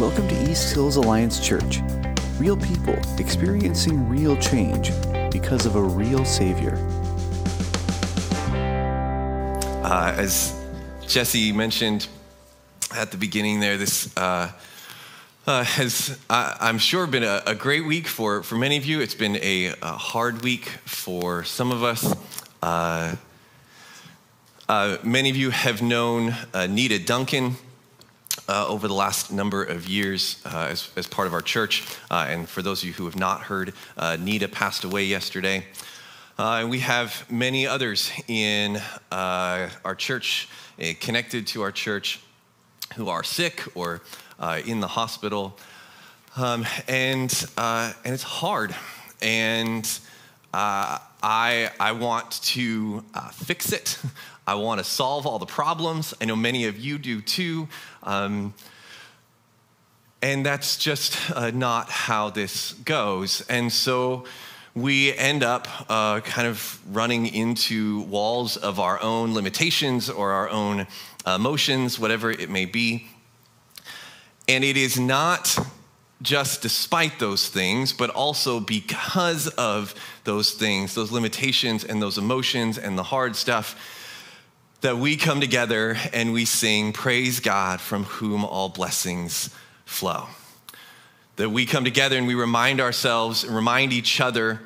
[0.00, 1.82] Welcome to East Hills Alliance Church.
[2.38, 4.92] Real people experiencing real change
[5.30, 6.78] because of a real Savior.
[9.84, 10.58] Uh, as
[11.06, 12.08] Jesse mentioned
[12.94, 14.50] at the beginning there, this uh,
[15.46, 19.02] uh, has, I'm sure, been a, a, great week for, for many of you.
[19.02, 22.16] It's been a, a hard week for some of us.
[22.62, 23.16] Uh,
[24.66, 27.56] uh, many of you have known uh, Nita Duncan
[28.50, 31.84] uh, over the last number of years uh, as, as, part of our church.
[32.10, 35.64] Uh, and for those of you who have not heard, uh, Nita passed away yesterday.
[36.36, 38.76] Uh, and we have many others in
[39.12, 40.48] uh, our church,
[40.98, 42.18] connected to our church,
[42.96, 44.00] who are sick or
[44.66, 45.56] in the hospital.
[46.36, 48.74] Um, and, and it's hard.
[49.22, 49.88] And
[50.52, 53.96] I, I want to fix it.
[54.50, 56.12] I want to solve all the problems.
[56.20, 57.68] I know many of you do too.
[58.02, 58.52] Um,
[60.20, 63.42] and that's just uh, not how this goes.
[63.42, 64.24] And so
[64.74, 70.48] we end up uh, kind of running into walls of our own limitations or our
[70.50, 70.88] own
[71.24, 73.06] emotions, whatever it may be.
[74.48, 75.56] And it is not
[76.22, 82.78] just despite those things, but also because of those things, those limitations and those emotions
[82.78, 83.76] and the hard stuff
[84.80, 89.50] that we come together and we sing, Praise God from whom all blessings
[89.84, 90.26] flow.
[91.36, 94.60] That we come together and we remind ourselves and remind each other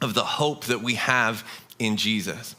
[0.00, 1.44] of the hope that we have
[1.78, 2.54] in Jesus,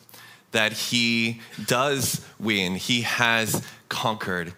[0.52, 4.54] that He does win, He has conquered,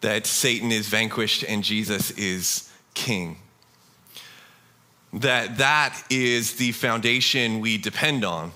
[0.00, 3.38] that Satan is vanquished and Jesus is King.
[5.12, 8.52] That that is the foundation we depend on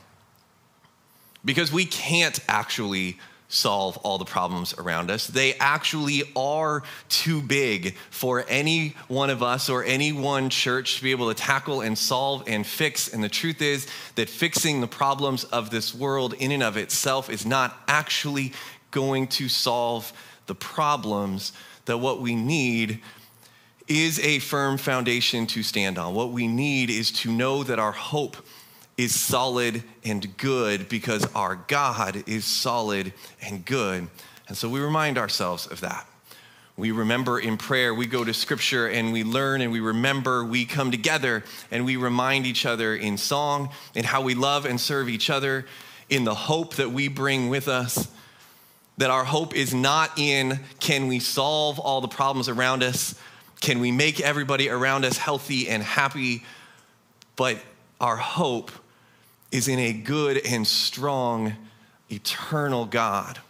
[1.47, 5.28] because we can't actually solve all the problems around us.
[5.28, 11.02] They actually are too big for any one of us or any one church to
[11.02, 13.12] be able to tackle and solve and fix.
[13.12, 13.86] And the truth is
[14.17, 18.52] that fixing the problems of this world in and of itself is not actually
[18.90, 20.12] going to solve
[20.46, 21.52] the problems.
[21.85, 23.01] That what we need
[23.86, 26.14] is a firm foundation to stand on.
[26.14, 28.36] What we need is to know that our hope
[28.96, 33.12] is solid and good because our God is solid
[33.42, 34.08] and good.
[34.48, 36.07] And so we remind ourselves of that.
[36.79, 40.67] We remember in prayer, we go to scripture and we learn and we remember, we
[40.67, 45.08] come together and we remind each other in song and how we love and serve
[45.08, 45.67] each other
[46.11, 48.08] in the hope that we bring with us.
[48.98, 53.14] That our hope is not in can we solve all the problems around us?
[53.61, 56.45] Can we make everybody around us healthy and happy?
[57.36, 57.58] But
[58.01, 58.70] our hope
[59.56, 61.55] is in a good and strong,
[62.11, 63.40] eternal God.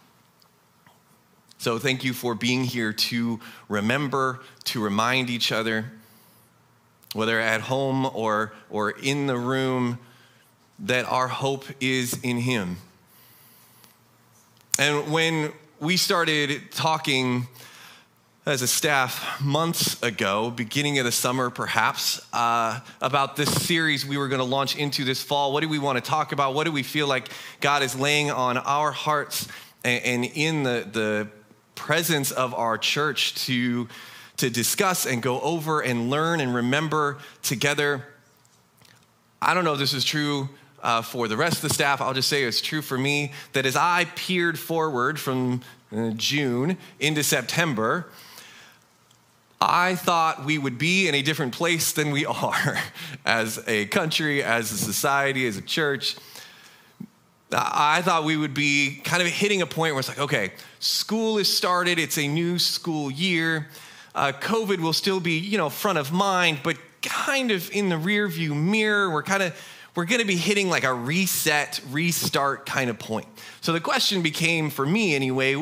[1.57, 5.91] So thank you for being here to remember, to remind each other,
[7.13, 9.99] whether at home or, or in the room,
[10.79, 12.77] that our hope is in Him.
[14.79, 15.51] And when
[15.81, 17.47] we started talking
[18.47, 24.17] as a staff months ago, beginning of the summer perhaps, uh, about this series we
[24.17, 25.51] were going to launch into this fall.
[25.51, 26.53] What do we want to talk about?
[26.53, 27.27] What do we feel like
[27.59, 29.49] God is laying on our hearts
[29.83, 31.27] and, and in the, the
[31.75, 33.89] presence of our church to,
[34.37, 38.07] to discuss and go over and learn and remember together?
[39.41, 40.47] I don't know if this is true
[40.81, 41.99] uh, for the rest of the staff.
[41.99, 45.63] I'll just say it's true for me that as I peered forward from
[45.93, 48.07] uh, June into September,
[49.59, 52.79] I thought we would be in a different place than we are
[53.25, 56.15] as a country, as a society, as a church.
[57.51, 61.37] I thought we would be kind of hitting a point where it's like, okay, school
[61.37, 63.69] is started, it's a new school year.
[64.13, 67.97] Uh, COVID will still be, you know, front of mind, but kind of in the
[67.97, 69.09] rear view mirror.
[69.09, 69.55] We're kind of
[69.95, 73.25] we're going to be hitting like a reset, restart kind of point.
[73.61, 75.55] So the question became for me anyway,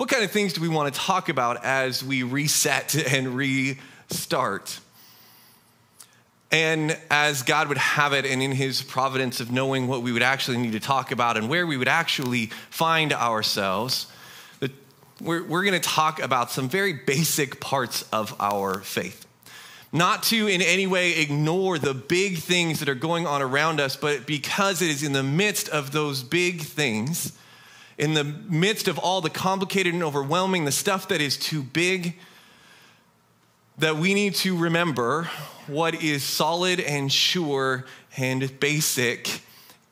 [0.00, 4.80] what kind of things do we want to talk about as we reset and restart?
[6.50, 10.22] And as God would have it, and in His providence of knowing what we would
[10.22, 14.06] actually need to talk about and where we would actually find ourselves,
[15.20, 19.26] we're, we're going to talk about some very basic parts of our faith.
[19.92, 23.96] Not to in any way ignore the big things that are going on around us,
[23.96, 27.36] but because it is in the midst of those big things
[28.00, 32.16] in the midst of all the complicated and overwhelming, the stuff that is too big,
[33.76, 35.24] that we need to remember
[35.66, 37.84] what is solid and sure
[38.16, 39.42] and basic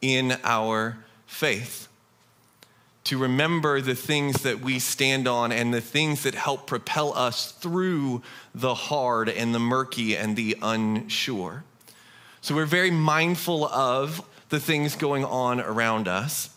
[0.00, 0.96] in our
[1.26, 1.88] faith.
[3.08, 7.52] to remember the things that we stand on and the things that help propel us
[7.52, 8.20] through
[8.54, 11.64] the hard and the murky and the unsure.
[12.42, 16.50] So we're very mindful of the things going on around us.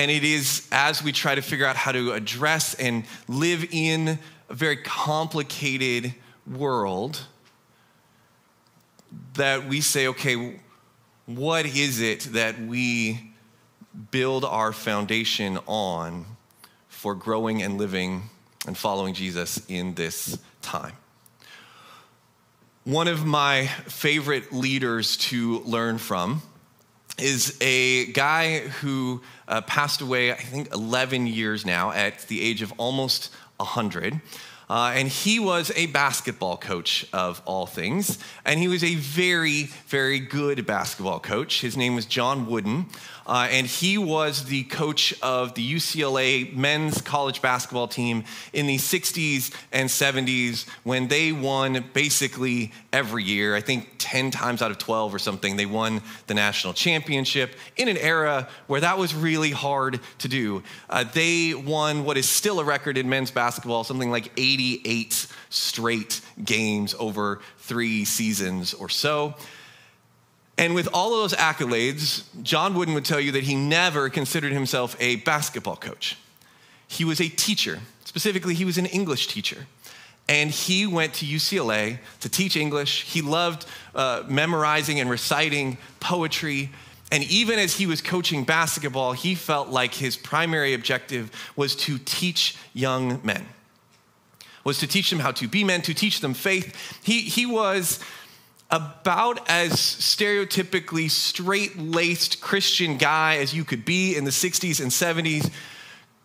[0.00, 4.18] And it is as we try to figure out how to address and live in
[4.48, 6.14] a very complicated
[6.50, 7.20] world
[9.34, 10.58] that we say, okay,
[11.26, 13.34] what is it that we
[14.10, 16.24] build our foundation on
[16.88, 18.22] for growing and living
[18.66, 20.94] and following Jesus in this time?
[22.84, 26.40] One of my favorite leaders to learn from
[27.22, 32.62] is a guy who uh, passed away, I think, 11 years now at the age
[32.62, 34.20] of almost 100.
[34.70, 38.20] Uh, and he was a basketball coach of all things.
[38.44, 41.60] And he was a very, very good basketball coach.
[41.60, 42.86] His name was John Wooden.
[43.30, 48.76] Uh, and he was the coach of the UCLA men's college basketball team in the
[48.76, 53.54] 60s and 70s when they won basically every year.
[53.54, 57.86] I think 10 times out of 12 or something, they won the national championship in
[57.86, 60.64] an era where that was really hard to do.
[60.88, 66.20] Uh, they won what is still a record in men's basketball, something like 88 straight
[66.44, 69.36] games over three seasons or so.
[70.60, 74.52] And with all of those accolades, John Wooden would tell you that he never considered
[74.52, 76.18] himself a basketball coach.
[76.86, 77.80] He was a teacher.
[78.04, 79.66] Specifically, he was an English teacher.
[80.28, 83.04] And he went to UCLA to teach English.
[83.04, 83.64] He loved
[83.94, 86.68] uh, memorizing and reciting poetry.
[87.10, 91.96] And even as he was coaching basketball, he felt like his primary objective was to
[91.96, 93.46] teach young men,
[94.62, 97.00] was to teach them how to be men, to teach them faith.
[97.02, 97.98] He, he was
[98.70, 104.90] about as stereotypically straight laced Christian guy as you could be in the 60s and
[104.90, 105.50] 70s,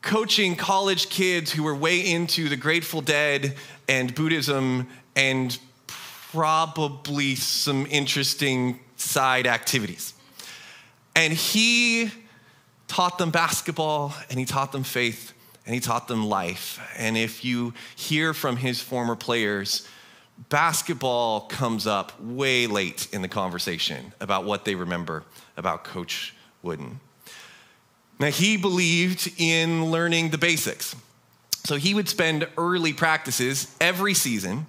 [0.02, 3.56] coaching college kids who were way into the Grateful Dead
[3.90, 5.58] and Buddhism and
[6.32, 10.14] probably some interesting side activities.
[11.16, 12.12] And he
[12.88, 15.34] taught them basketball and he taught them faith
[15.66, 16.80] and he taught them life.
[16.98, 19.88] And if you hear from his former players,
[20.50, 25.24] basketball comes up way late in the conversation about what they remember
[25.58, 27.00] about Coach Wooden.
[28.20, 30.96] Now, he believed in learning the basics.
[31.66, 34.68] So he would spend early practices every season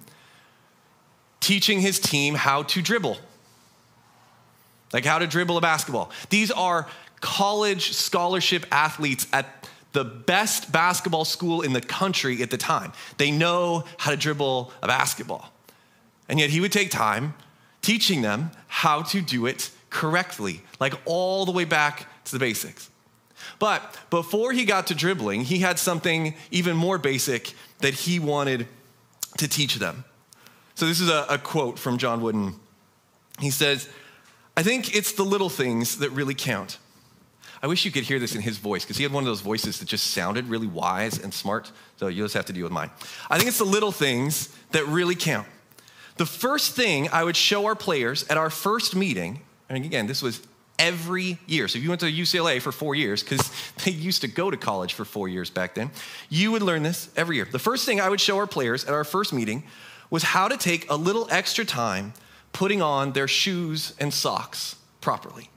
[1.39, 3.17] teaching his team how to dribble,
[4.91, 6.11] like how to dribble a basketball.
[6.29, 6.87] These are
[7.21, 12.91] college scholarship athletes at the best basketball school in the country at the time.
[13.17, 15.51] They know how to dribble a basketball.
[16.29, 17.33] And yet he would take time
[17.81, 22.89] teaching them how to do it correctly, like all the way back to the basics.
[23.59, 28.67] But before he got to dribbling, he had something even more basic that he wanted
[29.37, 30.03] to teach them.
[30.75, 32.55] So this is a, a quote from John Wooden.
[33.39, 33.87] He says,
[34.55, 36.77] I think it's the little things that really count.
[37.61, 39.41] I wish you could hear this in his voice because he had one of those
[39.41, 41.71] voices that just sounded really wise and smart.
[41.97, 42.91] So you'll just have to deal with mine.
[43.29, 45.47] I think it's the little things that really count.
[46.17, 50.21] The first thing I would show our players at our first meeting, and again, this
[50.21, 50.41] was
[50.79, 51.67] every year.
[51.67, 53.51] So if you went to UCLA for four years, because
[53.85, 55.91] they used to go to college for four years back then,
[56.29, 57.47] you would learn this every year.
[57.49, 59.63] The first thing I would show our players at our first meeting
[60.09, 62.13] was how to take a little extra time
[62.53, 65.49] putting on their shoes and socks properly.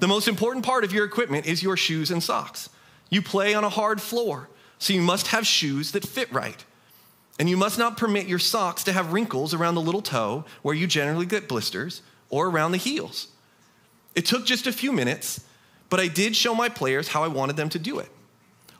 [0.00, 2.70] The most important part of your equipment is your shoes and socks.
[3.10, 6.64] You play on a hard floor, so you must have shoes that fit right.
[7.38, 10.74] And you must not permit your socks to have wrinkles around the little toe where
[10.74, 13.28] you generally get blisters or around the heels.
[14.14, 15.44] It took just a few minutes,
[15.88, 18.08] but I did show my players how I wanted them to do it.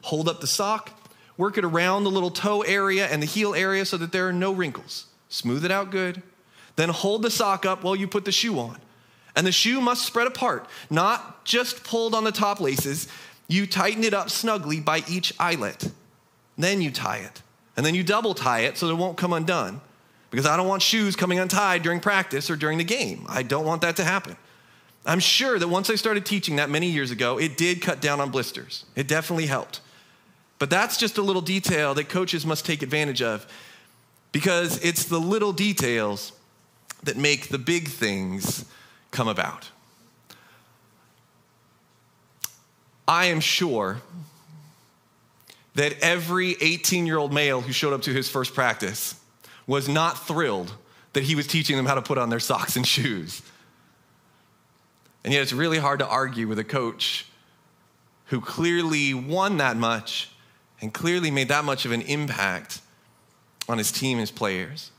[0.03, 0.91] Hold up the sock,
[1.37, 4.33] work it around the little toe area and the heel area so that there are
[4.33, 5.07] no wrinkles.
[5.29, 6.23] Smooth it out good.
[6.77, 8.79] Then hold the sock up while you put the shoe on.
[9.37, 13.07] And the shoe must spread apart, not just pulled on the top laces.
[13.47, 15.93] You tighten it up snugly by each eyelet.
[16.57, 17.43] Then you tie it.
[17.79, 19.81] And then you double tie it so it won't come undone.
[20.31, 23.25] Because I don't want shoes coming untied during practice or during the game.
[23.29, 24.37] I don't want that to happen.
[25.07, 28.21] I'm sure that once I started teaching that many years ago, it did cut down
[28.21, 28.85] on blisters.
[28.97, 29.81] It definitely helped.
[30.59, 33.47] But that's just a little detail that coaches must take advantage of
[34.33, 36.33] because it's the little details
[37.05, 38.65] that make the big things
[39.13, 39.71] come about.
[43.07, 43.99] I am sure
[45.79, 49.15] that every 18 year old male who showed up to his first practice
[49.65, 50.75] was not thrilled
[51.13, 53.43] that he was teaching them how to put on their socks and shoes.
[55.23, 57.27] And yet, it's really hard to argue with a coach
[58.27, 60.31] who clearly won that much
[60.81, 62.81] and clearly made that much of an impact
[63.69, 64.91] on his team, his players.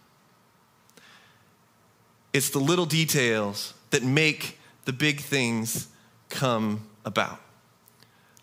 [2.32, 5.88] It's the little details that make the big things
[6.30, 7.42] come about.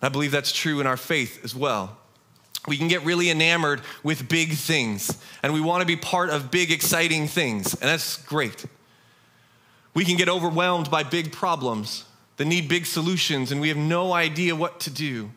[0.03, 1.97] I believe that's true in our faith as well.
[2.67, 6.51] We can get really enamored with big things, and we want to be part of
[6.51, 8.67] big, exciting things, and that's great.
[9.95, 12.05] We can get overwhelmed by big problems
[12.37, 15.31] that need big solutions, and we have no idea what to do.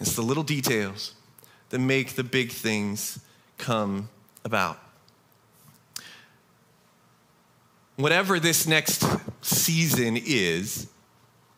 [0.00, 1.14] It's the little details
[1.70, 3.18] that make the big things
[3.58, 4.08] come
[4.44, 4.78] about.
[7.96, 9.04] Whatever this next
[9.42, 10.86] season is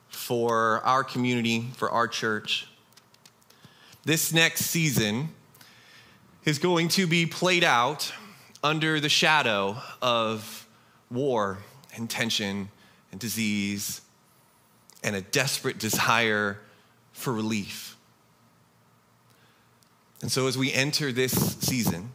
[0.08, 2.66] for our community, for our church,
[4.10, 5.28] this next season
[6.44, 8.12] is going to be played out
[8.60, 10.66] under the shadow of
[11.12, 11.58] war
[11.94, 12.70] and tension
[13.12, 14.00] and disease
[15.04, 16.58] and a desperate desire
[17.12, 17.96] for relief.
[20.22, 22.10] And so, as we enter this season,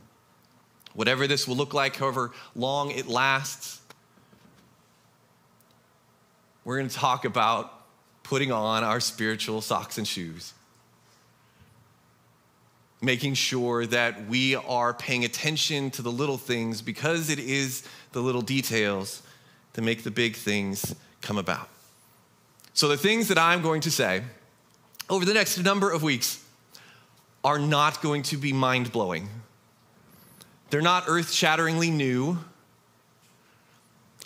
[0.95, 3.79] whatever this will look like, however long it lasts,
[6.65, 7.85] we're going to talk about
[8.23, 10.51] putting on our spiritual socks and shoes.
[13.05, 18.19] Making sure that we are paying attention to the little things because it is the
[18.19, 19.21] little details
[19.74, 21.69] that make the big things come about.
[22.74, 24.24] So, the things that I'm going to say
[25.07, 26.43] over the next number of weeks
[27.43, 29.29] are not going to be mind blowing.
[30.71, 32.39] They're not earth shatteringly new.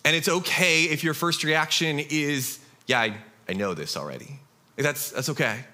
[0.05, 3.13] And it's okay if your first reaction is, yeah, I,
[3.50, 4.39] I know this already.
[4.77, 5.65] That's, that's okay.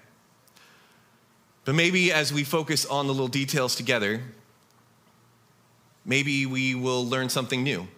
[1.66, 4.22] But maybe as we focus on the little details together,
[6.04, 7.88] maybe we will learn something new.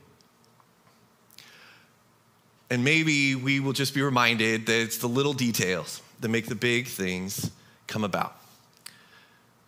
[2.71, 6.55] And maybe we will just be reminded that it's the little details that make the
[6.55, 7.51] big things
[7.87, 8.37] come about.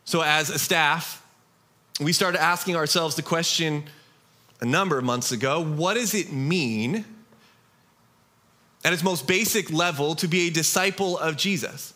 [0.07, 1.23] So, as a staff,
[2.01, 3.85] we started asking ourselves the question
[4.63, 7.05] a number of months ago what does it mean,
[8.83, 11.93] at its most basic level, to be a disciple of Jesus?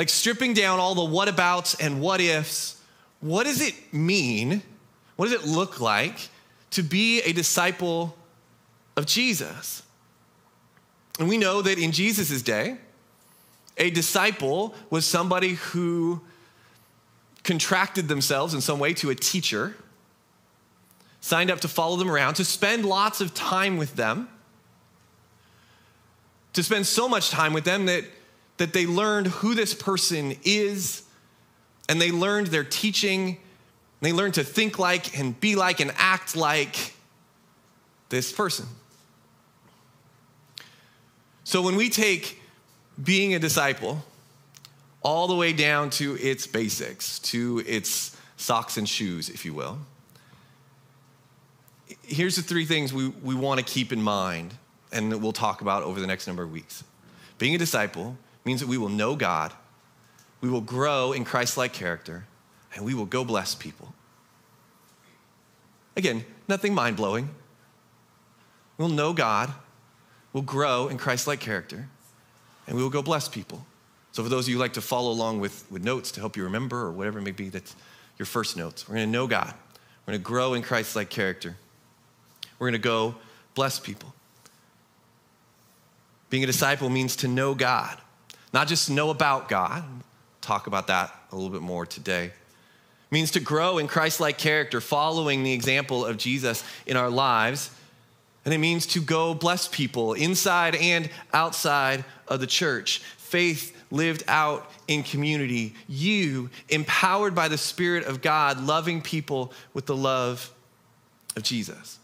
[0.00, 2.80] Like stripping down all the what abouts and what ifs,
[3.20, 4.62] what does it mean?
[5.16, 6.30] What does it look like
[6.70, 8.16] to be a disciple
[8.96, 9.82] of Jesus?
[11.18, 12.78] And we know that in Jesus' day,
[13.76, 16.22] a disciple was somebody who
[17.44, 19.76] contracted themselves in some way to a teacher,
[21.20, 24.30] signed up to follow them around, to spend lots of time with them,
[26.54, 28.04] to spend so much time with them that,
[28.60, 31.02] that they learned who this person is,
[31.88, 33.38] and they learned their teaching,
[34.02, 36.92] they learned to think like and be like and act like
[38.10, 38.66] this person.
[41.42, 42.38] So when we take
[43.02, 44.04] being a disciple
[45.00, 49.78] all the way down to its basics, to its socks and shoes, if you will.
[52.02, 54.52] Here's the three things we, we want to keep in mind
[54.92, 56.84] and that we'll talk about over the next number of weeks.
[57.38, 58.18] Being a disciple
[58.50, 59.52] means that we will know God,
[60.40, 62.24] we will grow in Christ like character,
[62.74, 63.94] and we will go bless people.
[65.96, 67.28] Again, nothing mind blowing.
[68.76, 69.52] We'll know God,
[70.32, 71.86] we'll grow in Christ like character,
[72.66, 73.64] and we will go bless people.
[74.10, 76.36] So, for those of you who like to follow along with, with notes to help
[76.36, 77.76] you remember or whatever it may be, that's
[78.18, 78.88] your first notes.
[78.88, 79.54] We're going to know God.
[80.04, 81.56] We're going to grow in Christ like character.
[82.58, 83.14] We're going to go
[83.54, 84.12] bless people.
[86.30, 87.96] Being a disciple means to know God,
[88.52, 89.84] not just know about God.
[90.40, 92.26] Talk about that a little bit more today.
[92.26, 97.10] It means to grow in Christ like character, following the example of Jesus in our
[97.10, 97.70] lives
[98.44, 102.98] and it means to go bless people inside and outside of the church.
[103.18, 105.74] Faith lived out in community.
[105.88, 110.50] You, empowered by the Spirit of God, loving people with the love
[111.36, 111.98] of Jesus.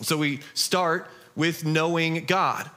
[0.00, 2.70] So we start with knowing God.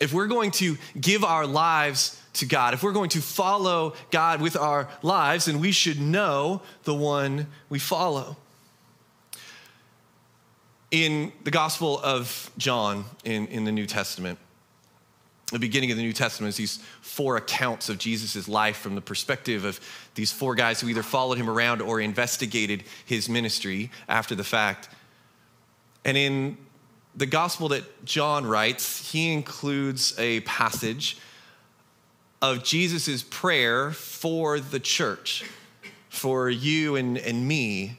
[0.00, 4.40] If we're going to give our lives to God, if we're going to follow God
[4.40, 8.36] with our lives, then we should know the one we follow
[10.90, 14.38] in the Gospel of John in, in the New Testament,
[15.52, 19.00] the beginning of the New Testament is these four accounts of Jesus' life from the
[19.00, 19.80] perspective of
[20.14, 24.90] these four guys who either followed him around or investigated his ministry after the fact.
[26.04, 26.58] And in
[27.16, 31.18] the gospel that John writes, he includes a passage
[32.40, 35.44] of Jesus' prayer for the church,
[36.08, 37.98] for you and, and me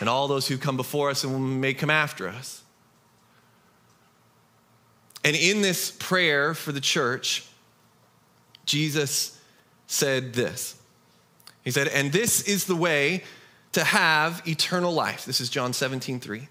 [0.00, 2.62] and all those who come before us and may come after us.
[5.24, 7.44] And in this prayer for the church,
[8.64, 9.40] Jesus
[9.86, 10.76] said this.
[11.64, 13.24] He said, And this is the way
[13.72, 15.24] to have eternal life.
[15.24, 16.48] This is John 17, 3.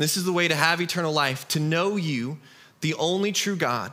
[0.00, 2.38] This is the way to have eternal life, to know you,
[2.80, 3.92] the only true God,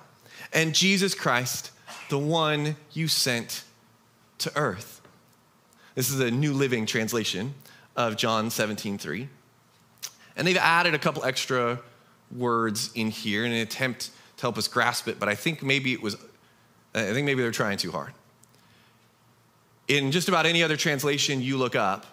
[0.53, 1.71] and Jesus Christ,
[2.09, 3.65] the one you sent
[4.37, 5.01] to earth.
[5.95, 7.55] This is a New Living Translation
[7.97, 9.27] of John 17, 3.
[10.37, 11.79] And they've added a couple extra
[12.33, 15.91] words in here in an attempt to help us grasp it, but I think maybe
[15.91, 16.15] it was,
[16.95, 18.13] I think maybe they're trying too hard.
[19.89, 22.05] In just about any other translation you look up,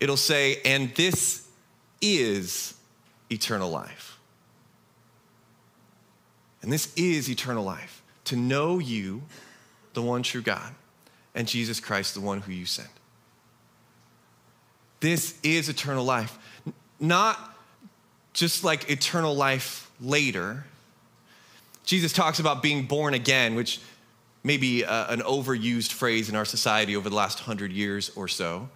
[0.00, 1.41] it'll say, and this
[2.02, 2.74] is
[3.30, 4.18] eternal life.
[6.60, 9.22] And this is eternal life to know you,
[9.94, 10.74] the one true God,
[11.34, 12.88] and Jesus Christ, the one who you sent.
[15.00, 16.38] This is eternal life.
[17.00, 17.56] Not
[18.32, 20.64] just like eternal life later.
[21.84, 23.80] Jesus talks about being born again, which
[24.44, 28.28] may be a, an overused phrase in our society over the last hundred years or
[28.28, 28.68] so.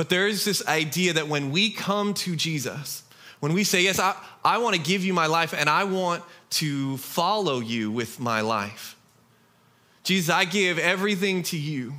[0.00, 3.02] But there is this idea that when we come to Jesus,
[3.40, 6.24] when we say, Yes, I, I want to give you my life and I want
[6.52, 8.96] to follow you with my life,
[10.02, 11.92] Jesus, I give everything to you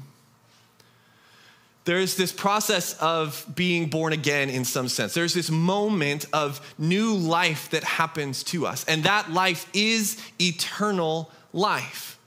[1.83, 5.13] there's this process of being born again in some sense.
[5.13, 11.29] There's this moment of new life that happens to us, and that life is eternal
[11.53, 12.17] life.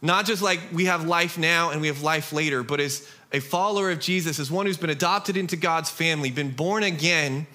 [0.00, 3.40] Not just like we have life now and we have life later, but as a
[3.40, 7.46] follower of Jesus, as one who's been adopted into God's family, been born again,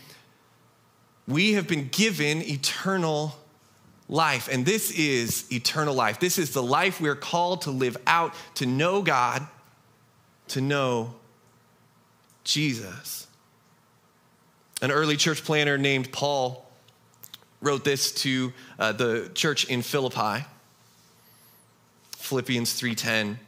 [1.28, 3.36] we have been given eternal
[4.08, 4.50] life.
[4.52, 6.20] And this is eternal life.
[6.20, 9.48] This is the life we're called to live out, to know God
[10.50, 11.14] to know
[12.44, 13.28] Jesus.
[14.82, 16.70] An early church planner named Paul
[17.62, 20.46] wrote this to uh, the church in Philippi.
[22.18, 23.40] Philippians 3:10.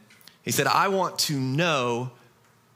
[0.42, 2.12] He said, "I want to know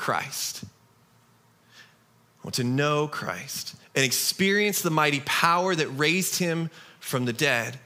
[0.00, 0.64] Christ.
[0.64, 7.32] I want to know Christ and experience the mighty power that raised him from the
[7.32, 7.78] dead.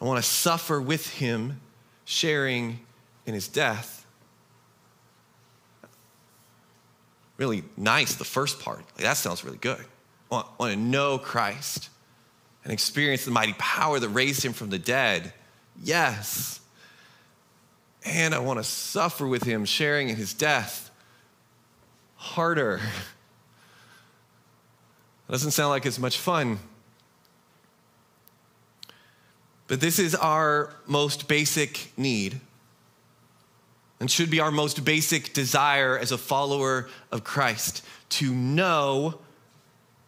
[0.00, 1.60] I want to suffer with him,
[2.04, 2.80] sharing
[3.26, 3.98] in his death."
[7.38, 8.80] really nice, the first part.
[8.96, 9.84] Like, that sounds really good.
[10.30, 11.88] I want, I want to know Christ
[12.64, 15.32] and experience the mighty power that raised him from the dead.
[15.82, 16.60] Yes.
[18.04, 20.87] And I want to suffer with him, sharing in his death.
[22.18, 22.80] Harder.
[25.30, 26.58] Doesn't sound like as much fun.
[29.66, 32.40] But this is our most basic need
[34.00, 39.18] and should be our most basic desire as a follower of Christ to know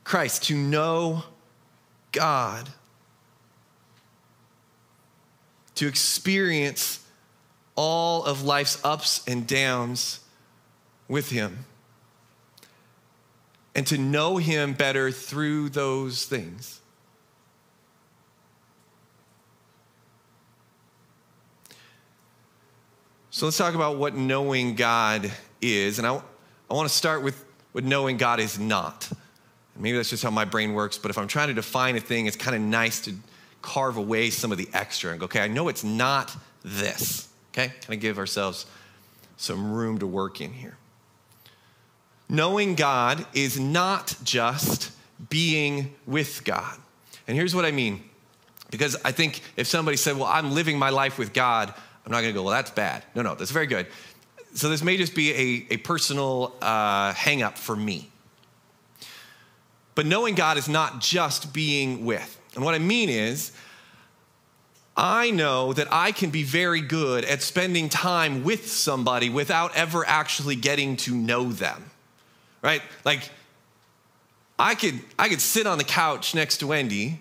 [0.05, 1.25] Christ, to know
[2.13, 2.69] God,
[5.75, 7.05] to experience
[7.77, 10.21] all of life's ups and downs
[11.09, 11.65] with Him,
[13.75, 16.81] and to know Him better through those things.
[23.31, 25.31] So let's talk about what knowing God
[25.63, 25.99] is.
[25.99, 26.21] And I,
[26.71, 29.09] I want to start with what knowing God is not.
[29.77, 32.27] Maybe that's just how my brain works, but if I'm trying to define a thing,
[32.27, 33.15] it's kind of nice to
[33.63, 37.29] carve away some of the extra and go, okay, I know it's not this.
[37.53, 37.69] Okay?
[37.69, 38.67] Kind of give ourselves
[39.37, 40.77] some room to work in here.
[42.31, 44.93] Knowing God is not just
[45.29, 46.79] being with God.
[47.27, 48.05] And here's what I mean.
[48.71, 51.75] Because I think if somebody said, well, I'm living my life with God,
[52.07, 53.05] I'm not going to go, well, that's bad.
[53.17, 53.89] No, no, that's very good.
[54.55, 58.09] So this may just be a, a personal uh, hang up for me.
[59.97, 62.41] But knowing God is not just being with.
[62.55, 63.51] And what I mean is,
[64.97, 70.07] I know that I can be very good at spending time with somebody without ever
[70.07, 71.90] actually getting to know them.
[72.63, 72.83] Right?
[73.05, 73.29] Like
[74.59, 77.21] I could I could sit on the couch next to Wendy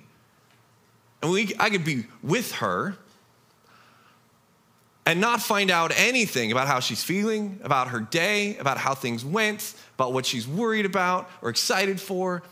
[1.21, 2.97] and we I could be with her
[5.06, 9.25] and not find out anything about how she's feeling, about her day, about how things
[9.25, 12.43] went, about what she's worried about or excited for.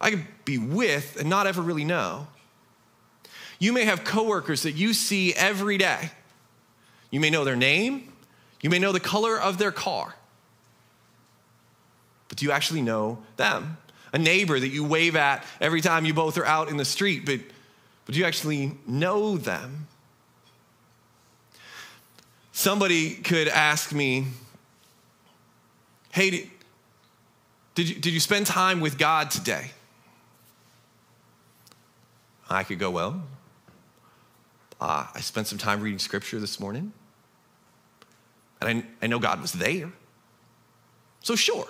[0.00, 2.28] I could be with and not ever really know.
[3.58, 6.10] You may have coworkers that you see every day.
[7.10, 8.12] You may know their name,
[8.62, 10.14] you may know the color of their car.
[12.28, 13.78] But do you actually know them?
[14.12, 17.26] A neighbor that you wave at every time you both are out in the street,
[17.26, 17.40] but,
[18.04, 19.88] but do you actually know them?
[22.52, 24.26] Somebody could ask me,
[26.12, 26.50] hey,
[27.74, 29.70] did you, did you spend time with God today?
[32.48, 33.22] I could go, well,
[34.80, 36.92] uh, I spent some time reading scripture this morning,
[38.60, 39.92] and I, I know God was there.
[41.22, 41.68] So, sure,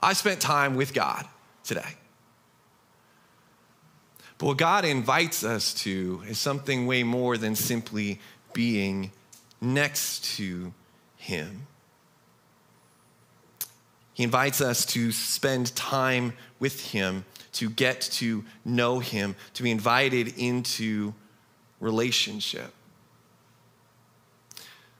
[0.00, 1.26] I spent time with God
[1.64, 1.94] today.
[4.38, 8.20] But what God invites us to is something way more than simply
[8.52, 9.10] being
[9.60, 10.72] next to
[11.16, 11.66] Him.
[14.14, 19.72] He invites us to spend time with Him, to get to know Him, to be
[19.72, 21.14] invited into
[21.80, 22.72] relationship.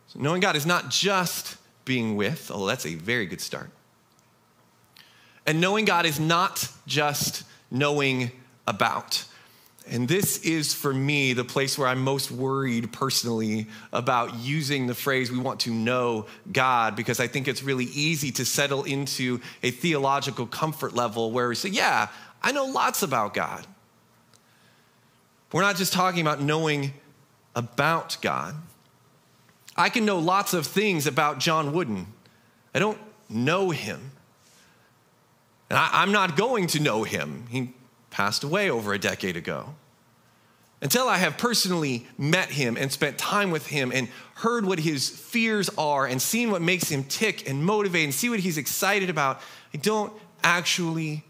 [0.08, 3.70] So knowing God is not just being with, although that's a very good start.
[5.48, 8.30] And knowing God is not just knowing
[8.66, 9.24] about.
[9.90, 14.94] And this is for me the place where I'm most worried personally about using the
[14.94, 19.40] phrase we want to know God because I think it's really easy to settle into
[19.62, 22.08] a theological comfort level where we say, Yeah,
[22.42, 23.66] I know lots about God.
[25.50, 26.92] We're not just talking about knowing
[27.56, 28.54] about God.
[29.78, 32.06] I can know lots of things about John Wooden.
[32.74, 32.98] I don't
[33.30, 34.10] know him.
[35.70, 37.46] And I, am not going to know him.
[37.50, 37.72] He
[38.10, 39.74] passed away over a decade ago.
[40.80, 45.08] Until I have personally met him and spent time with him and heard what his
[45.08, 49.10] fears are and seen what makes him tick and motivate and see what he's excited
[49.10, 49.40] about,
[49.74, 51.24] I don't actually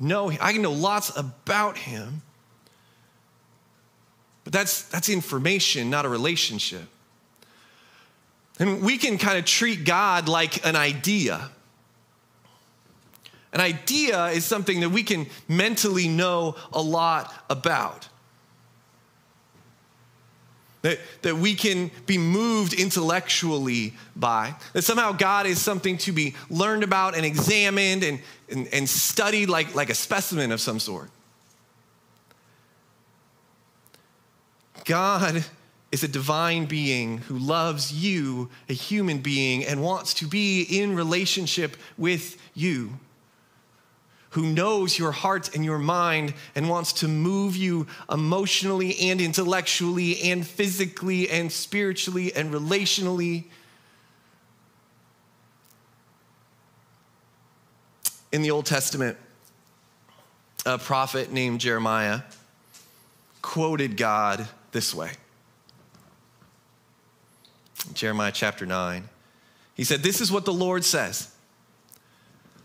[0.00, 0.30] know.
[0.30, 2.22] I can know lots about him,
[4.44, 6.86] but that's, that's information, not a relationship.
[8.60, 11.50] And we can kind of treat God like an idea.
[13.52, 18.08] An idea is something that we can mentally know a lot about.
[20.82, 24.54] That, that we can be moved intellectually by.
[24.72, 29.50] That somehow God is something to be learned about and examined and, and, and studied
[29.50, 31.10] like, like a specimen of some sort.
[34.86, 35.44] God
[35.92, 40.94] is a divine being who loves you, a human being, and wants to be in
[40.94, 42.92] relationship with you
[44.30, 50.20] who knows your heart and your mind and wants to move you emotionally and intellectually
[50.22, 53.44] and physically and spiritually and relationally.
[58.30, 59.16] In the Old Testament,
[60.64, 62.20] a prophet named Jeremiah
[63.42, 65.10] quoted God this way
[67.94, 69.08] Jeremiah chapter 9.
[69.74, 71.34] He said, This is what the Lord says.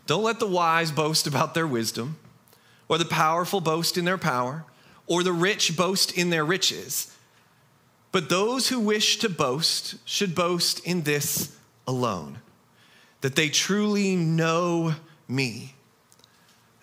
[0.06, 2.16] Don't let the wise boast about their wisdom,
[2.88, 4.64] or the powerful boast in their power,
[5.06, 7.12] or the rich boast in their riches.
[8.12, 12.38] But those who wish to boast should boast in this alone
[13.20, 14.94] that they truly know
[15.26, 15.74] me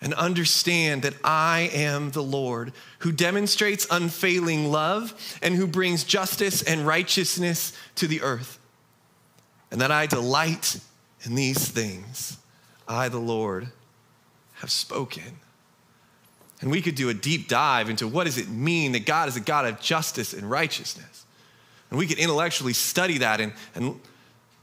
[0.00, 6.62] and understand that I am the Lord who demonstrates unfailing love and who brings justice
[6.62, 8.58] and righteousness to the earth,
[9.70, 10.78] and that I delight
[11.22, 12.36] in these things.
[12.86, 13.68] I, the Lord,
[14.54, 15.38] have spoken.
[16.60, 19.36] And we could do a deep dive into what does it mean that God is
[19.36, 21.26] a God of justice and righteousness.
[21.90, 24.00] And we could intellectually study that and, and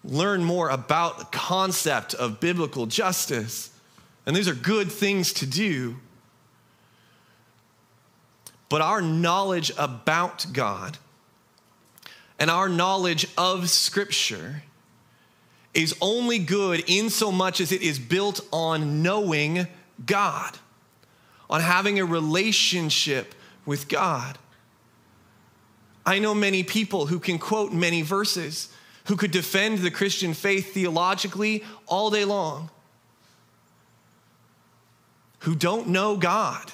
[0.03, 3.69] learn more about the concept of biblical justice.
[4.25, 5.97] And these are good things to do.
[8.69, 10.97] But our knowledge about God
[12.39, 14.63] and our knowledge of Scripture
[15.73, 19.67] is only good in so much as it is built on knowing
[20.05, 20.57] God,
[21.49, 23.33] on having a relationship
[23.65, 24.37] with God.
[26.05, 28.73] I know many people who can quote many verses,
[29.05, 32.69] who could defend the Christian faith theologically all day long,
[35.39, 36.71] who don't know God,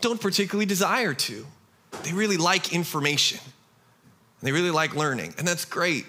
[0.00, 1.46] don't particularly desire to.
[2.04, 6.06] They really like information, and they really like learning, and that's great.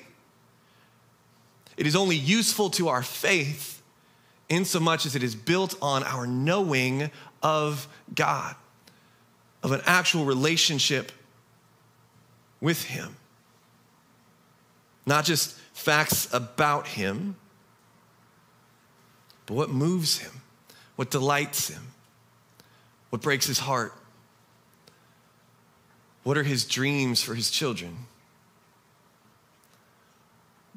[1.80, 3.82] It is only useful to our faith
[4.50, 7.10] in so much as it is built on our knowing
[7.42, 8.54] of God,
[9.64, 11.14] of an actual relationship
[12.60, 13.16] with Him.
[15.06, 17.38] Not just facts about Him,
[19.46, 20.42] but what moves Him,
[20.98, 21.94] what delights Him,
[23.10, 23.94] what breaks His heart.
[26.24, 28.00] What are His dreams for His children?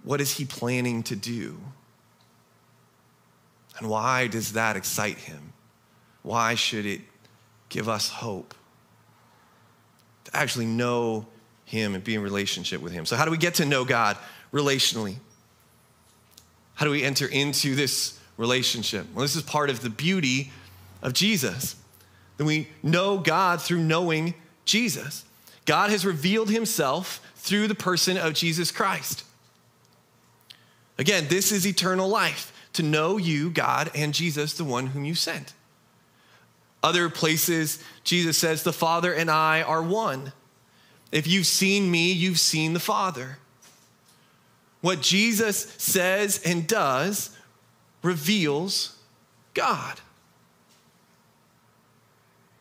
[0.04, 1.58] What is he planning to do?
[3.78, 5.52] And why does that excite him?
[6.22, 7.00] Why should it
[7.68, 8.54] give us hope?
[10.24, 11.26] To actually know
[11.64, 13.06] him and be in relationship with him.
[13.06, 14.16] So, how do we get to know God
[14.52, 15.16] relationally?
[16.74, 19.06] How do we enter into this relationship?
[19.14, 20.52] Well, this is part of the beauty
[21.02, 21.76] of Jesus
[22.42, 24.34] then we know God through knowing
[24.64, 25.24] Jesus.
[25.64, 29.24] God has revealed himself through the person of Jesus Christ.
[30.98, 35.14] Again, this is eternal life to know you, God, and Jesus, the one whom you
[35.14, 35.52] sent.
[36.82, 40.32] Other places, Jesus says, The Father and I are one.
[41.12, 43.38] If you've seen me, you've seen the Father.
[44.80, 47.36] What Jesus says and does
[48.02, 48.96] reveals
[49.54, 50.00] God,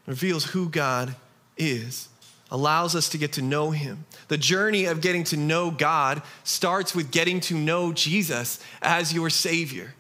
[0.06, 1.16] reveals who God
[1.58, 2.10] is,
[2.52, 4.06] allows us to get to know Him.
[4.28, 9.30] The journey of getting to know God starts with getting to know Jesus as your
[9.30, 9.96] Savior.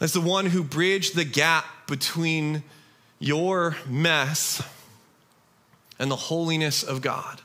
[0.00, 2.64] As the one who bridged the gap between
[3.20, 4.60] your mess
[5.98, 7.40] and the holiness of God.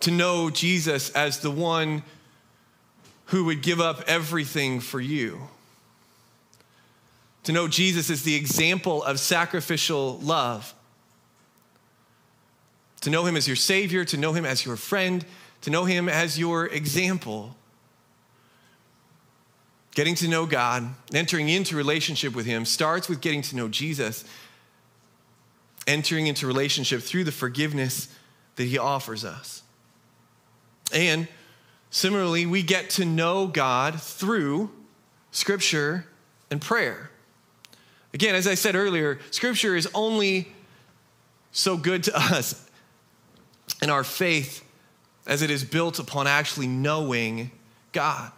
[0.00, 2.04] To know Jesus as the one
[3.26, 5.48] who would give up everything for you.
[7.44, 10.74] To know Jesus as the example of sacrificial love.
[13.00, 15.24] To know him as your Savior, to know him as your friend,
[15.62, 17.56] to know him as your example.
[19.94, 24.24] Getting to know God, entering into relationship with him, starts with getting to know Jesus,
[25.86, 28.08] entering into relationship through the forgiveness
[28.56, 29.62] that he offers us.
[30.94, 31.26] And
[31.92, 34.70] Similarly, we get to know God through
[35.30, 36.06] Scripture
[36.50, 37.10] and prayer.
[38.14, 40.52] Again, as I said earlier, Scripture is only
[41.52, 42.68] so good to us
[43.80, 44.64] in our faith
[45.26, 47.50] as it is built upon actually knowing
[47.92, 48.32] God.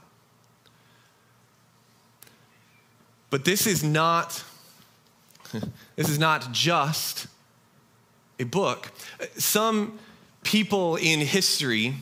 [3.30, 4.44] But this is not
[5.96, 7.26] this is not just
[8.38, 8.90] a book.
[9.36, 9.98] Some
[10.42, 11.94] people in history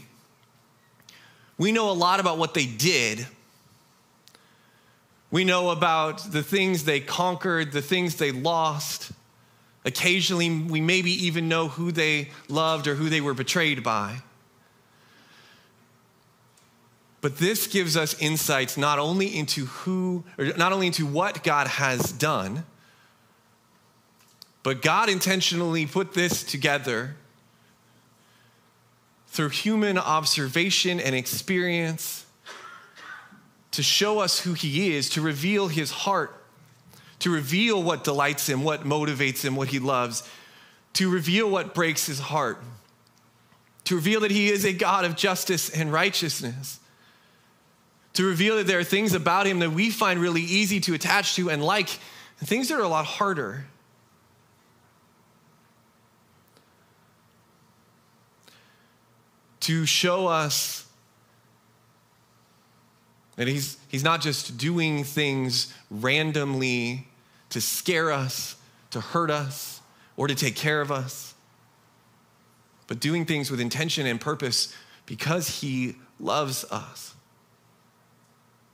[1.58, 3.26] we know a lot about what they did.
[5.33, 9.12] We know about the things they conquered, the things they lost.
[9.85, 14.18] Occasionally, we maybe even know who they loved or who they were betrayed by.
[17.23, 21.66] But this gives us insights not only into who, or not only into what God
[21.66, 22.64] has done,
[24.62, 27.16] but God intentionally put this together
[29.29, 32.21] through human observation and experience
[33.72, 36.35] to show us who he is, to reveal his heart,
[37.18, 40.28] to reveal what delights him, what motivates him, what he loves,
[40.94, 42.58] to reveal what breaks his heart,
[43.85, 46.80] to reveal that he is a God of justice and righteousness,
[48.14, 51.35] to reveal that there are things about him that we find really easy to attach
[51.37, 51.88] to and like,
[52.40, 53.64] and things that are a lot harder.
[59.62, 60.87] to show us
[63.42, 67.09] that he's, he's not just doing things randomly
[67.50, 68.55] to scare us,
[68.90, 69.81] to hurt us,
[70.16, 71.35] or to take care of us,
[72.87, 74.72] but doing things with intention and purpose
[75.07, 77.14] because he loves us.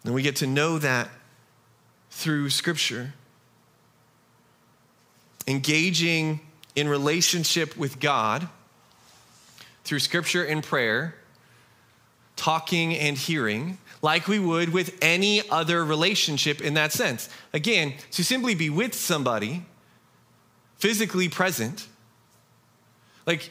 [0.04, 1.09] And we get to know that
[2.11, 3.14] through Scripture.
[5.46, 6.40] Engaging
[6.76, 8.46] in relationship with God
[9.85, 11.14] through scripture and prayer,
[12.48, 17.28] talking and hearing, like we would with any other relationship in that sense.
[17.52, 19.66] Again, to simply be with somebody,
[20.78, 21.87] physically present.
[23.26, 23.50] Like,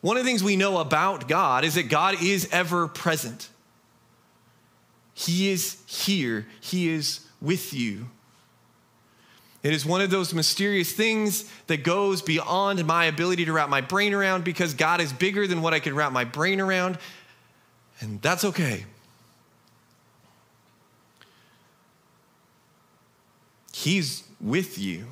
[0.00, 3.48] one of the things we know about God is that God is ever present.
[5.12, 8.06] He is here, He is with you.
[9.64, 13.80] It is one of those mysterious things that goes beyond my ability to wrap my
[13.80, 16.96] brain around because God is bigger than what I can wrap my brain around,
[18.00, 18.84] and that's okay.
[23.72, 25.06] He's with you.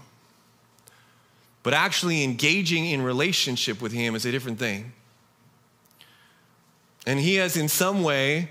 [1.62, 4.92] But actually engaging in relationship with Him is a different thing.
[7.06, 8.48] And He has, in some way,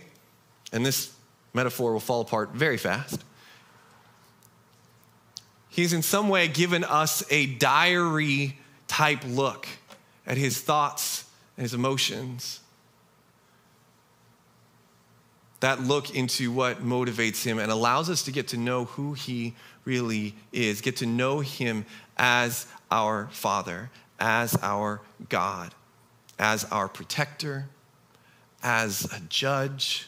[0.71, 1.13] and this
[1.54, 3.23] metaphor will fall apart very fast
[5.78, 9.67] He's in some way given us a diary type look
[10.26, 11.23] at his thoughts
[11.56, 12.62] and his emotions.
[15.60, 19.56] That look into what motivates him and allows us to get to know who he
[19.86, 21.86] really is, get to know him
[22.17, 23.89] as our Father,
[24.20, 25.74] as our God,
[26.38, 27.67] as our protector,
[28.62, 30.08] as a judge,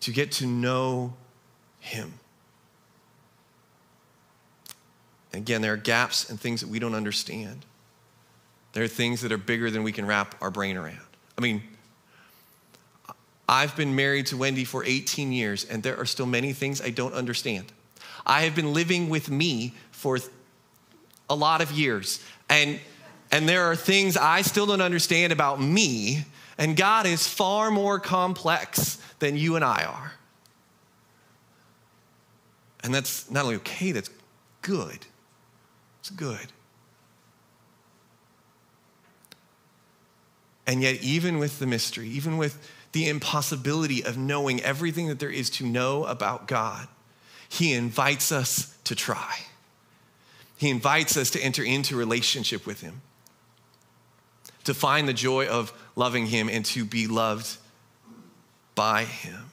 [0.00, 1.14] to get to know
[1.80, 2.14] him.
[5.32, 7.64] Again, there are gaps and things that we don't understand.
[8.72, 10.98] There are things that are bigger than we can wrap our brain around.
[11.36, 11.62] I mean,
[13.48, 16.90] I've been married to Wendy for 18 years, and there are still many things I
[16.90, 17.72] don't understand.
[18.26, 20.18] I have been living with me for
[21.30, 22.22] a lot of years.
[22.50, 22.78] And,
[23.32, 26.24] and there are things I still don't understand about me.
[26.58, 30.12] And God is far more complex than you and I are.
[32.82, 34.10] And that's not only okay, that's
[34.62, 35.06] good.
[36.00, 36.46] It's good.
[40.66, 42.58] And yet, even with the mystery, even with
[42.92, 46.88] the impossibility of knowing everything that there is to know about God,
[47.48, 49.38] He invites us to try.
[50.56, 53.00] He invites us to enter into relationship with Him,
[54.64, 57.56] to find the joy of loving Him and to be loved
[58.74, 59.50] by Him.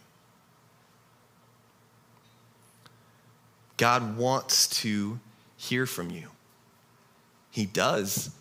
[3.78, 5.20] God wants to
[5.58, 6.30] hear from you.
[7.52, 8.32] He does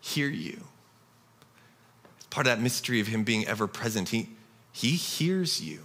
[0.00, 0.60] hear you.
[2.16, 4.10] It's part of that mystery of Him being ever present.
[4.10, 4.28] He,
[4.74, 5.78] he hears you,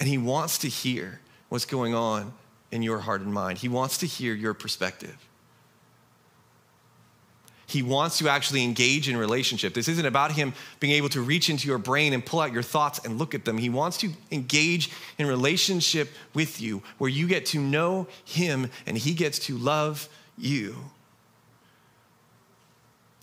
[0.00, 2.32] and He wants to hear what's going on
[2.72, 3.58] in your heart and mind.
[3.58, 5.16] He wants to hear your perspective.
[7.66, 9.74] He wants to actually engage in relationship.
[9.74, 12.62] This isn't about him being able to reach into your brain and pull out your
[12.62, 13.58] thoughts and look at them.
[13.58, 18.96] He wants to engage in relationship with you where you get to know him and
[18.96, 20.76] he gets to love you.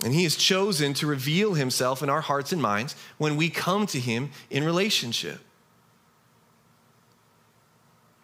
[0.04, 3.88] And he has chosen to reveal himself in our hearts and minds when we come
[3.88, 5.40] to him in relationship.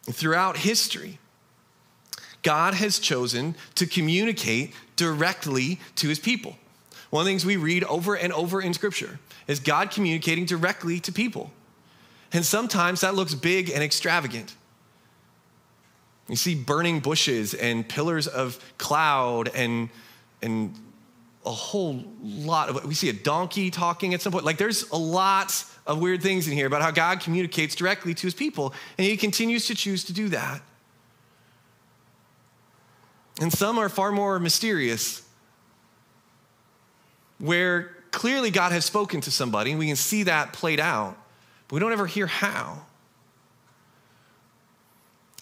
[0.05, 1.19] And throughout history,
[2.43, 6.57] God has chosen to communicate directly to his people.
[7.09, 10.99] One of the things we read over and over in Scripture is God communicating directly
[11.01, 11.51] to people.
[12.33, 14.55] And sometimes that looks big and extravagant.
[16.29, 19.89] You see burning bushes and pillars of cloud and,
[20.41, 20.73] and
[21.45, 24.45] a whole lot of, we see a donkey talking at some point.
[24.45, 28.21] Like there's a lot of weird things in here about how God communicates directly to
[28.21, 30.61] his people, and he continues to choose to do that.
[33.39, 35.27] And some are far more mysterious,
[37.39, 41.17] where clearly God has spoken to somebody, and we can see that played out,
[41.67, 42.83] but we don't ever hear how.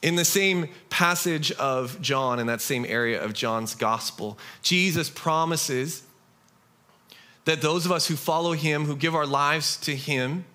[0.02, 6.04] In the same passage of John, in that same area of John's gospel, Jesus promises
[7.46, 10.46] that those of us who follow him, who give our lives to him,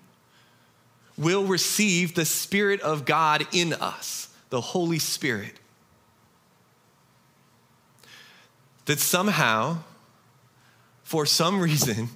[1.17, 5.59] will receive the Spirit of God in us, the Holy Spirit.
[8.85, 9.79] that somehow,
[11.03, 12.09] for some reason,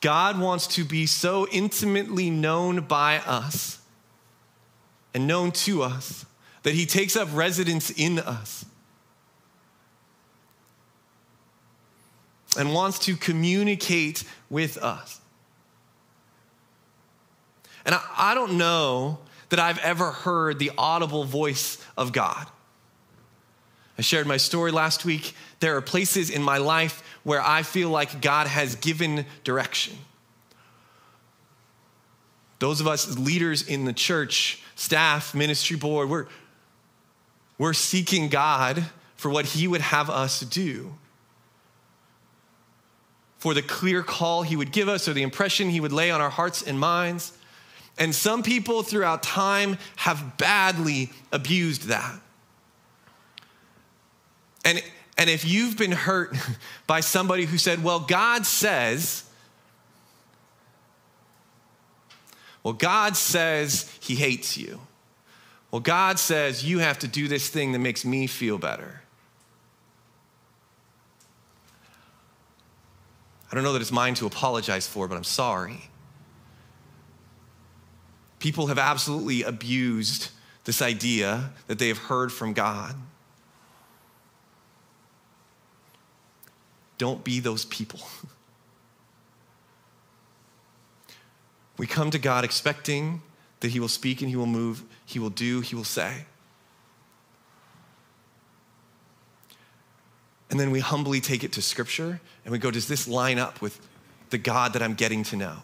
[0.00, 3.78] God wants to be so intimately known by us
[5.14, 6.26] and known to us
[6.64, 8.64] that he takes up residence in us
[12.58, 15.20] and wants to communicate with us.
[17.86, 19.18] And I, I, don't know
[19.50, 22.46] that I've ever heard the audible voice of God.
[23.98, 25.34] I shared my story last week.
[25.60, 29.96] There are places in my life where I feel like God has given direction.
[32.64, 36.24] Those of us leaders in the church, staff, ministry board, we're,
[37.58, 40.94] we're seeking God for what He would have us do.
[43.36, 46.22] For the clear call He would give us or the impression He would lay on
[46.22, 47.36] our hearts and minds.
[47.98, 52.18] And some people throughout time have badly abused that.
[54.64, 54.82] And,
[55.18, 56.34] and if you've been hurt
[56.86, 59.24] by somebody who said, well, God says,
[62.64, 64.80] well, God says he hates you.
[65.70, 69.02] Well, God says you have to do this thing that makes me feel better.
[73.52, 75.90] I don't know that it's mine to apologize for, but I'm sorry.
[78.38, 80.30] People have absolutely abused
[80.64, 82.96] this idea that they have heard from God.
[86.96, 88.00] Don't be those people.
[91.76, 93.22] we come to God expecting
[93.60, 96.26] that He will speak and He will move, He will do, He will say.
[100.50, 103.60] And then we humbly take it to Scripture and we go, does this line up
[103.60, 103.80] with
[104.30, 105.56] the God that I'm getting to know?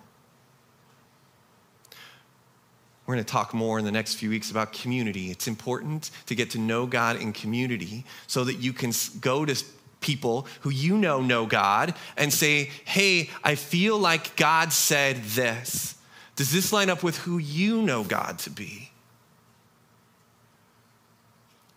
[3.06, 5.30] We're going to talk more in the next few weeks about community.
[5.30, 9.64] It's important to get to know God in community so that you can go to
[10.00, 15.96] people who you know know God and say, hey, I feel like God said this.
[16.40, 18.90] Does this line up with who you know God to be?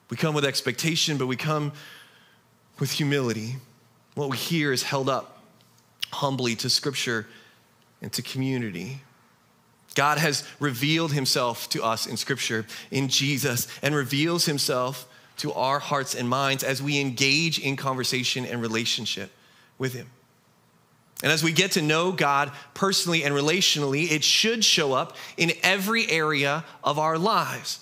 [0.10, 1.74] We come with expectation, but we come
[2.80, 3.58] with humility.
[4.16, 5.44] What we hear is held up
[6.14, 7.28] humbly to Scripture
[8.02, 9.02] and to community.
[9.96, 15.10] God has revealed himself to us in Scripture, in Jesus, and reveals himself
[15.40, 19.30] to our hearts and minds as we engage in conversation and relationship
[19.78, 20.10] with him.
[21.24, 25.54] And as we get to know God personally and relationally, it should show up in
[25.64, 27.80] every area of our lives,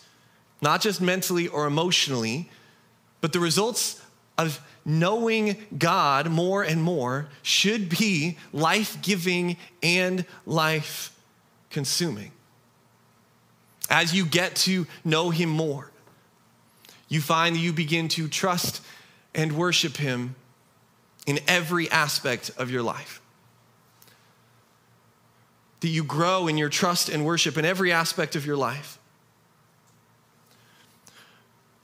[0.62, 2.50] not just mentally or emotionally,
[3.20, 4.00] but the results
[4.38, 11.16] of knowing God more and more should be life giving and life
[11.72, 12.32] consuming.
[13.90, 15.92] As you get to know Him more,
[17.10, 18.82] you find that you begin to trust
[19.34, 20.36] and worship Him
[21.26, 23.21] in every aspect of your life.
[25.82, 28.98] That you grow in your trust and worship in every aspect of your life.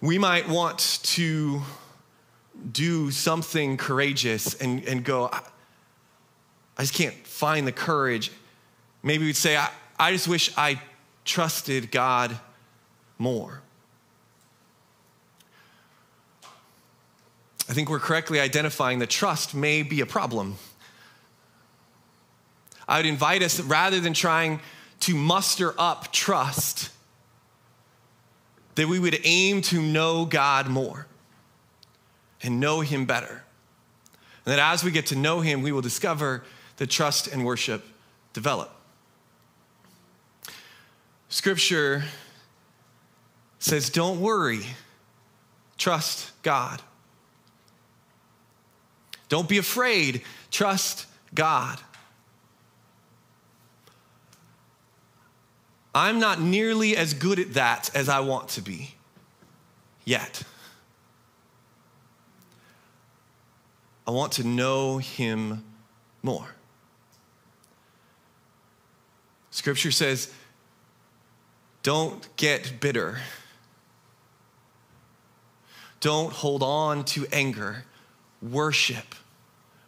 [0.02, 1.62] We might want to
[2.72, 5.41] do something courageous and, and go, I,
[6.78, 8.32] I just can't find the courage.
[9.04, 9.70] Maybe we'd say, I,
[10.00, 10.80] I just wish I
[11.26, 12.38] trusted God
[13.18, 13.62] more.
[17.70, 20.58] I think we're correctly identifying that trust may be a problem.
[22.88, 24.62] I would invite us, rather than trying
[25.02, 26.90] to muster up trust,
[28.76, 31.08] that we would aim to know God more
[32.42, 33.44] and know Him better.
[34.46, 36.44] And that as we get to know Him, we will discover
[36.78, 37.84] that trust and worship
[38.34, 38.72] develop.
[41.30, 42.06] Scripture
[43.60, 44.62] says, Don't worry,
[45.78, 46.82] trust God.
[49.28, 50.22] Don't be afraid,
[50.52, 51.80] trust God.
[55.98, 58.91] I'm not nearly as good at that as I want to be
[60.06, 60.43] yet.
[64.06, 65.64] I want to know him
[66.22, 66.48] more.
[69.50, 70.32] Scripture says,
[71.82, 73.18] don't get bitter.
[76.00, 77.86] Don't hold on to anger.
[78.39, 79.16] Worship.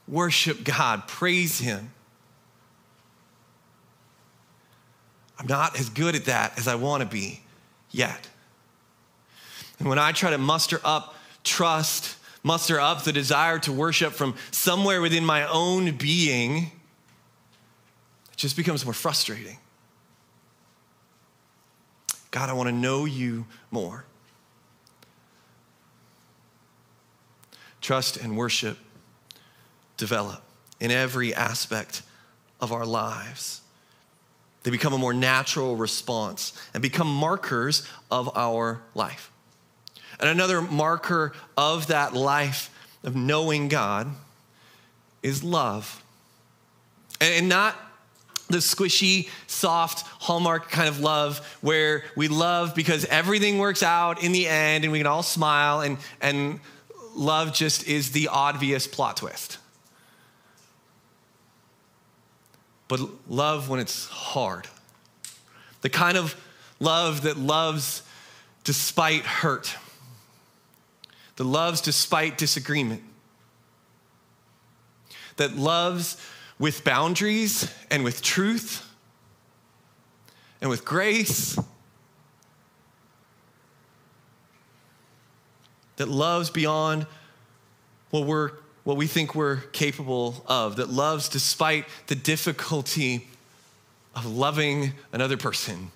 [0.07, 1.07] Worship God.
[1.07, 1.91] Praise Him.
[5.39, 7.41] I'm not as good at that as I want to be
[7.91, 8.27] yet.
[9.79, 14.35] And when I try to muster up trust muster up the desire to worship from
[14.51, 16.71] somewhere within my own being,
[18.31, 19.57] it just becomes more frustrating.
[22.31, 24.05] God, I want to know you more.
[27.81, 28.77] Trust and worship
[29.97, 30.41] develop
[30.79, 32.03] in every aspect
[32.61, 33.61] of our lives.
[34.63, 39.31] They become a more natural response and become markers of our life.
[40.19, 42.69] And another marker of that life
[43.03, 44.07] of knowing God
[45.23, 46.03] is love.
[47.21, 47.75] And not
[48.49, 54.31] the squishy, soft, hallmark kind of love where we love because everything works out in
[54.31, 56.59] the end and we can all smile and, and
[57.15, 59.58] love just is the obvious plot twist.
[62.89, 64.67] But love when it's hard.
[65.81, 66.35] The kind of
[66.81, 68.03] love that loves
[68.65, 69.73] despite hurt.
[71.37, 73.01] That loves despite disagreement,
[75.37, 76.17] that loves
[76.57, 78.85] with boundaries and with truth
[80.59, 81.57] and with grace,
[85.95, 87.05] that loves beyond
[88.09, 88.51] what we're
[88.89, 93.27] what we think we're capable of, that loves despite the difficulty
[94.15, 95.91] of loving another person.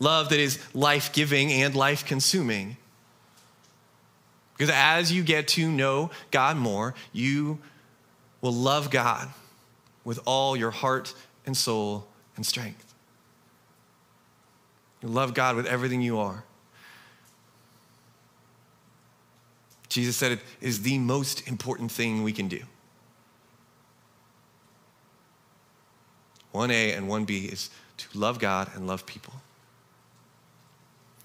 [0.00, 2.76] Love that is life giving and life consuming.
[4.56, 7.60] Because as you get to know God more, you
[8.40, 9.28] will love God
[10.02, 11.14] with all your heart
[11.46, 12.04] and soul
[12.34, 12.94] and strength.
[15.02, 16.42] You love God with everything you are.
[19.94, 22.60] Jesus said it is the most important thing we can do.
[26.52, 29.34] 1A and 1B is to love God and love people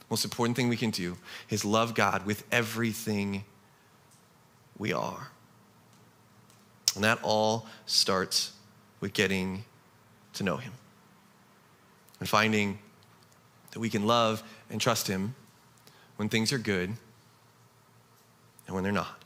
[0.09, 1.17] most important thing we can do
[1.49, 3.43] is love God with everything
[4.77, 5.29] we are.
[6.95, 8.53] And that all starts
[8.99, 9.63] with getting
[10.33, 10.73] to know Him
[12.19, 12.79] and finding
[13.71, 15.35] that we can love and trust Him
[16.15, 16.93] when things are good
[18.69, 19.17] and when they're not.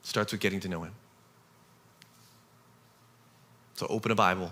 [0.00, 0.94] It starts with getting to know Him.
[3.74, 4.50] So open a Bible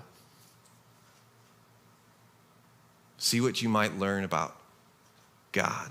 [3.18, 4.56] See what you might learn about
[5.52, 5.90] God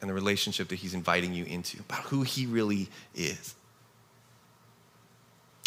[0.00, 3.54] and the relationship that He's inviting you into, about who He really is.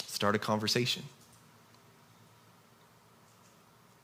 [0.05, 1.03] Start a conversation.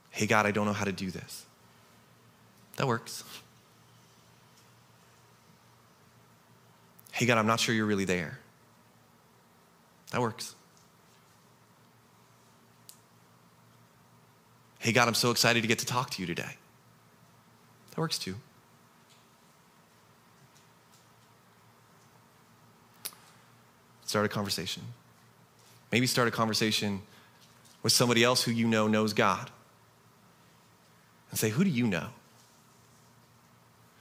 [0.10, 1.45] Hey, God, I don't know how to do this.
[2.78, 3.24] That works.
[7.16, 8.38] Hey, God, I'm not sure you're really there.
[10.11, 10.53] That works.
[14.80, 16.57] Hey, God, I'm so excited to get to talk to you today.
[17.91, 18.36] That works too.
[24.05, 24.84] Start a conversation.
[25.93, 27.01] Maybe start a conversation
[27.82, 29.49] with somebody else who you know knows God.
[31.30, 32.09] And say, Who do you know?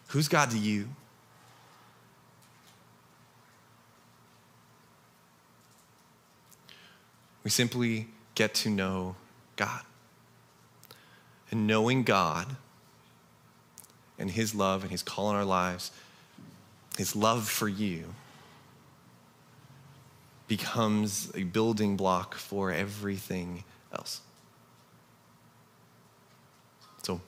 [0.08, 0.88] Who's God to you?
[7.44, 9.16] We simply get to know
[9.56, 9.82] God.
[11.50, 12.56] And knowing God
[14.18, 15.92] and His love and His call in our lives,
[16.96, 18.14] His love for you,
[20.48, 24.20] becomes a building block for everything else.
[27.02, 27.20] So,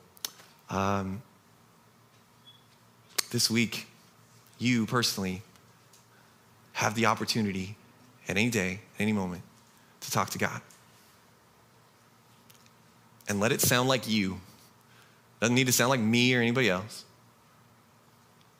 [0.69, 1.21] um,
[3.31, 3.87] this week,
[4.59, 5.41] you personally
[6.73, 7.75] have the opportunity
[8.27, 9.41] at any day, at any moment,
[10.07, 10.61] to talk to God.
[13.27, 14.39] And let it sound like you.
[15.41, 17.03] Doesn't need to sound like me or anybody else.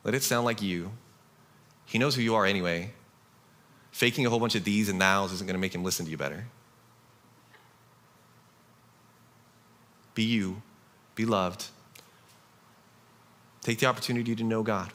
[0.04, 0.92] Let it sound like you.
[1.86, 2.92] He knows who you are anyway.
[3.92, 6.12] Faking a whole bunch of these and nows isn't going to make him listen to
[6.12, 6.46] you better.
[10.14, 10.62] Be you,
[11.16, 11.68] be loved.
[13.62, 14.92] Take the opportunity to know God.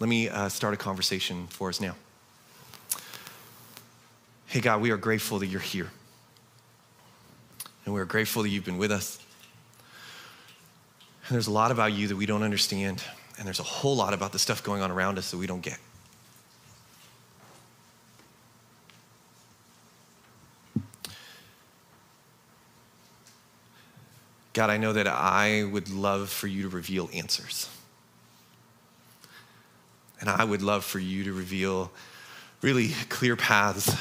[0.00, 1.96] Let me uh, start a conversation for us now.
[4.46, 5.90] Hey, God, we are grateful that you're here.
[7.84, 9.18] And we're grateful that you've been with us.
[11.26, 13.02] And there's a lot about you that we don't understand.
[13.36, 15.62] And there's a whole lot about the stuff going on around us that we don't
[15.62, 15.78] get.
[24.52, 27.68] God, I know that I would love for you to reveal answers.
[30.20, 31.92] And I would love for you to reveal
[32.60, 33.96] really clear paths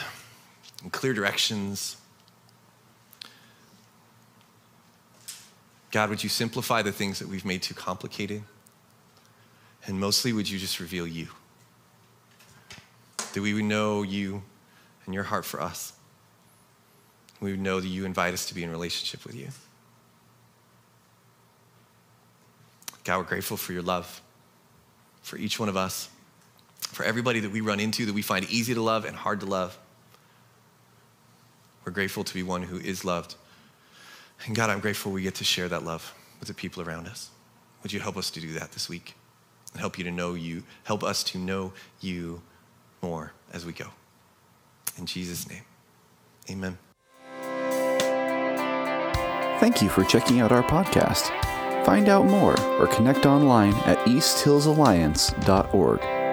[0.81, 1.97] and clear directions.
[5.91, 8.43] God, would you simplify the things that we've made too complicated?
[9.85, 11.27] And mostly, would you just reveal you?
[13.33, 14.41] That we would know you
[15.05, 15.93] and your heart for us.
[17.39, 19.49] We would know that you invite us to be in relationship with you.
[23.03, 24.21] God, we're grateful for your love
[25.27, 26.07] for each one of us,
[26.79, 29.45] for everybody that we run into that we find easy to love and hard to
[29.45, 29.77] love.
[31.85, 33.35] We're grateful to be one who is loved.
[34.45, 37.29] And God, I'm grateful we get to share that love with the people around us.
[37.83, 39.15] Would you help us to do that this week?
[39.73, 42.41] And help you to know you, help us to know you
[43.01, 43.87] more as we go.
[44.97, 45.63] In Jesus' name,
[46.49, 46.77] amen.
[49.59, 51.46] Thank you for checking out our podcast.
[51.87, 56.26] Find out more or connect online at easthillsalliance.org.